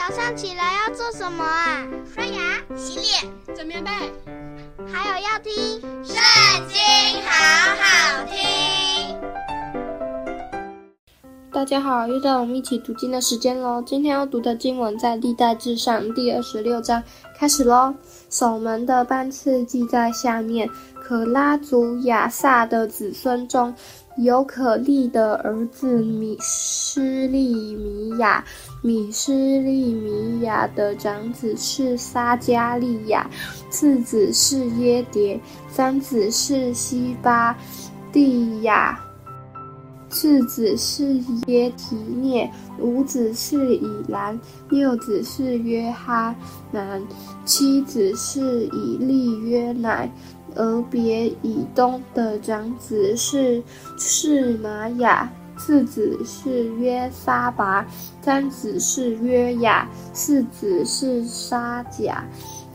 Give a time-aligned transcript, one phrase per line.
[0.00, 1.86] 早上起来要做什么啊？
[2.14, 3.90] 刷牙、洗脸、整棉被，
[4.90, 5.52] 还有要听
[6.02, 6.16] 《圣
[6.68, 6.80] 经》，
[7.22, 7.30] 好
[7.76, 8.34] 好听。
[11.52, 13.82] 大家好，又到我们一起读经的时间喽。
[13.82, 17.02] 今天要读的经文在《历代志上》第二十六章，
[17.36, 17.92] 开始喽。
[18.30, 23.74] 守门的班次记在下面：可拉族亚萨的子孙中。
[24.16, 28.44] 尤可利的儿子米施利米亚，
[28.82, 33.30] 米施利米亚的长子是撒迦利亚，
[33.70, 37.56] 次子是耶迭，三子是西巴
[38.12, 38.98] 第亚，
[40.10, 41.14] 次子是
[41.46, 46.34] 耶提聂，五子是以兰，六子是约哈
[46.72, 47.00] 难，
[47.46, 50.12] 七子是以利约乃。
[50.54, 53.62] 而别以东的长子是
[53.98, 57.86] 示玛雅，次子是约撒拔，
[58.22, 62.24] 三子是约雅，四子是沙甲，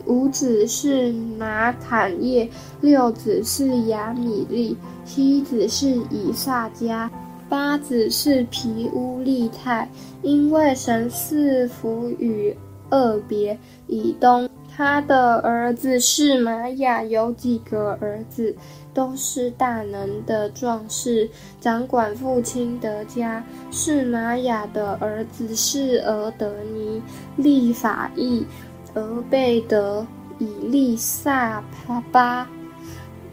[0.06, 2.48] 五子是拿坦业，
[2.80, 7.08] 六子是亚米利，七子是以萨迦，
[7.48, 9.88] 八子是皮乌利泰。
[10.22, 12.56] 因为神赐福与
[12.90, 14.48] 二别以东。
[14.76, 18.54] 他的儿子是玛雅有几个儿子，
[18.92, 23.42] 都是大能的壮士，掌管父亲的家。
[23.70, 27.00] 是玛雅的儿子是俄德尼、
[27.36, 28.44] 利法意、
[28.92, 30.06] 俄贝德、
[30.38, 31.64] 以利撒
[32.12, 32.46] 巴。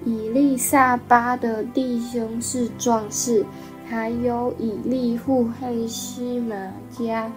[0.05, 3.45] 以利萨巴的弟兄是壮士，
[3.89, 6.55] 还有以利户和西玛
[6.97, 7.29] 迦，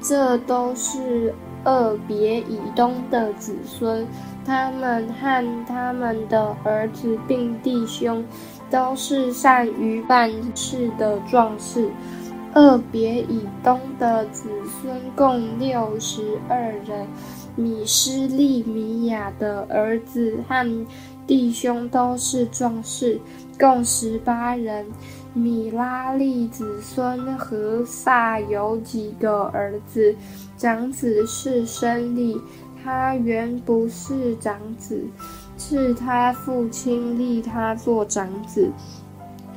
[0.00, 1.32] 这都是。
[1.64, 4.06] 二别以东的子孙，
[4.44, 8.24] 他们和他们的儿子并弟兄，
[8.70, 11.88] 都是善于办事的壮士。
[12.54, 17.06] 二别以东的子孙共六十二人。
[17.54, 20.86] 米施利米亚的儿子和
[21.26, 23.20] 弟兄都是壮士，
[23.58, 24.86] 共十八人。
[25.34, 30.14] 米拉利子孙何萨有几个儿子？
[30.58, 32.40] 长子是申利，
[32.84, 35.02] 他原不是长子，
[35.56, 38.70] 是他父亲立他做长子。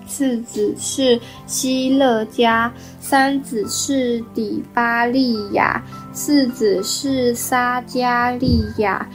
[0.08, 9.10] 次子是希勒家，三子是底巴利亚，四子是撒迦利亚。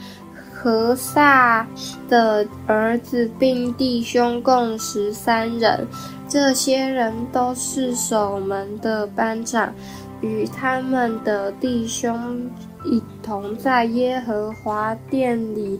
[0.63, 1.65] 何萨
[2.07, 5.87] 的儿子并弟兄共十三人。
[6.29, 9.73] 这些人都是守门的班长，
[10.21, 12.47] 与他们的弟兄
[12.85, 15.79] 一同在耶和华殿里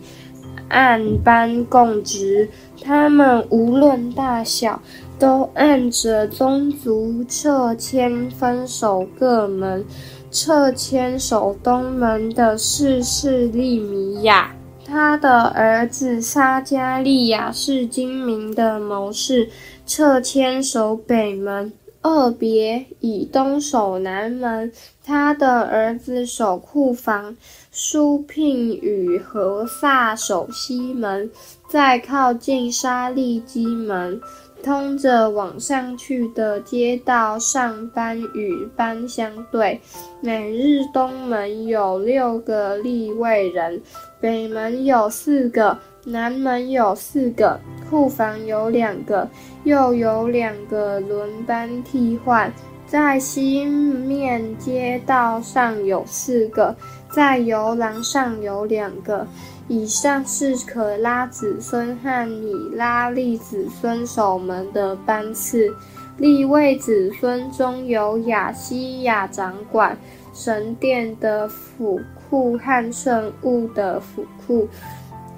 [0.69, 2.49] 按班供职。
[2.83, 4.81] 他们无论大小，
[5.19, 9.85] 都按着宗族撤迁分守各门。
[10.31, 14.51] 撤迁守东门的是示利米亚。
[14.85, 19.49] 他的儿子撒迦利亚是精明的谋士，
[19.85, 21.71] 侧迁守北门；
[22.01, 24.71] 二别以东守南门。
[25.03, 27.35] 他的儿子守库房，
[27.71, 31.31] 舒聘与何萨守西门，
[31.69, 34.19] 再靠近沙利基门。
[34.63, 39.79] 通着往上去的街道上班与班相对，
[40.21, 43.81] 每日东门有六个立位人，
[44.19, 49.27] 北门有四个，南门有四个，库房有两个，
[49.63, 52.51] 又有两个轮班替换。
[52.87, 56.75] 在西面街道上有四个，
[57.09, 59.25] 在游廊上有两个。
[59.71, 65.73] 以上是可拉子孙和米拉利子孙守门的班次。
[66.17, 69.97] 立位子孙中有亚西亚掌管
[70.33, 74.67] 神殿的府库和圣物的府库。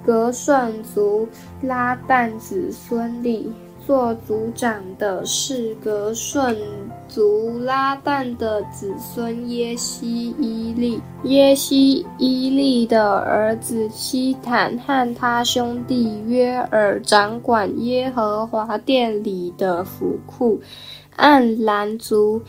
[0.04, 1.28] 格顺族
[1.62, 3.52] 拉旦子孙里。
[3.86, 6.56] 做族长的是革顺
[7.06, 20.58] 族拉旦的子孙耶西伊利，耶西伊利的儿子希坦和他兄弟约尔掌管耶和华殿里的府库。
[21.16, 22.42] 暗兰族、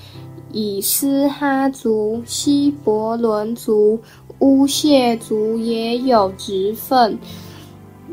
[0.52, 4.00] 以斯哈族、希伯伦族、
[4.40, 7.20] 乌谢族也有职分。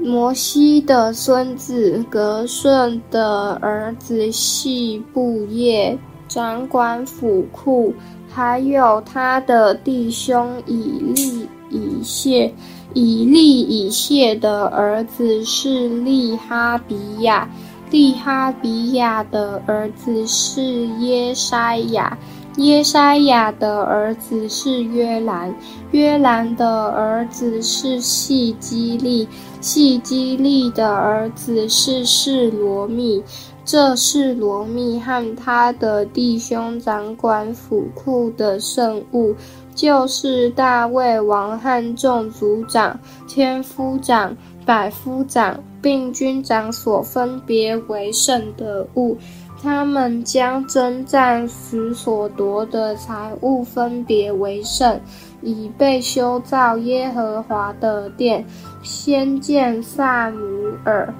[0.02, 5.96] 摩西的孙子革顺的儿子细布叶
[6.26, 7.94] 掌管府库，
[8.28, 12.52] 还有他的弟兄以利以谢。
[12.94, 17.48] 以利以谢的儿子是利哈比亚，
[17.90, 20.62] 利哈比亚的儿子是
[20.98, 22.18] 耶筛亚，
[22.56, 25.54] 耶筛亚的儿子是约兰，
[25.92, 29.26] 约兰的儿子是细基利，
[29.60, 33.22] 细基利的儿子是示罗密。
[33.64, 39.34] 这是罗密和他的弟兄掌管府库的圣物，
[39.74, 49.16] 就是大卫王和众族长、千夫长、百夫长，并军长所分别为圣的物。
[49.62, 55.00] 他们将征战时所夺的财物分别为圣，
[55.40, 58.44] 以备修造耶和华的殿。
[58.82, 60.38] 先见撒母
[60.84, 61.14] 耳。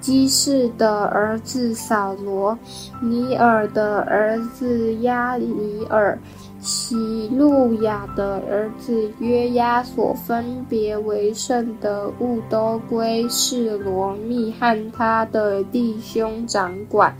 [0.00, 2.58] 基士的儿子扫罗，
[3.00, 6.18] 尼尔的儿子亚尼珥，
[6.58, 17.16] 洗路亚的儿子约押所分别为圣的物，都归示罗密和他的弟兄掌管。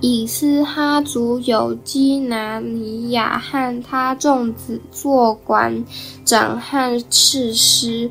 [0.00, 5.84] 以斯哈族有基拿尼亚和他众子作官
[6.24, 8.10] 长和士师。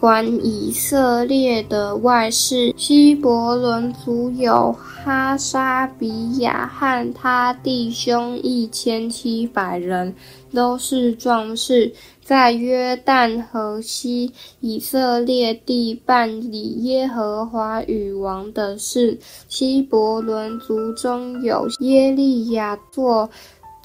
[0.00, 10.14] 管以色列的外事，希伯伦族有哈沙比亚和他弟兄一千七百人，
[10.52, 11.92] 都是壮士，
[12.22, 19.18] 在约旦河西以色列地办理耶和华与王的事。
[19.48, 23.28] 希伯伦族中有耶利亚作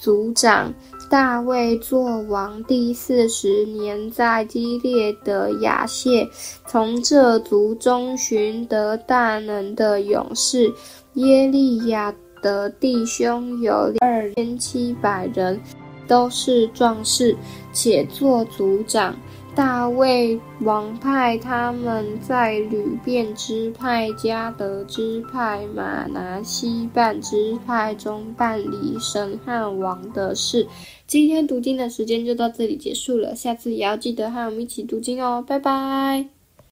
[0.03, 0.73] 族长。
[1.09, 6.27] 大卫作王第四十年，在激烈的雅谢，
[6.67, 10.73] 从这族中寻得大能的勇士。
[11.13, 15.57] 耶利亚的弟兄有二千七百人，
[16.05, 17.33] 都是壮士，
[17.71, 19.15] 且做族长。
[19.55, 30.67] 大卫王派他们在旅便支派、加德支派、玛拿西半支派中办理神和王的事。
[31.05, 36.43] 今天读经的时间就到这里结束了，下次也要记得和我们一起读经哦，拜拜。